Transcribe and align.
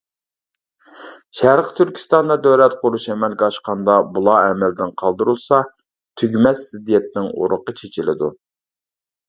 شەرقى 1.41 1.75
تۈركىستاندا 1.79 2.37
دۆلەت 2.47 2.77
قۇرۇش 2.85 3.05
ئەمەلگە 3.17 3.45
ئاشقاندا 3.49 3.99
بۇلار 4.17 4.41
ئەمەلدىن 4.47 4.97
قالدۇرۇلسا 5.03 5.61
تۈگىمەس 6.23 6.67
زىددىيەتنىڭ 6.73 7.33
ئۇرۇقى 7.37 7.81
چېچىلىدۇ. 7.83 8.35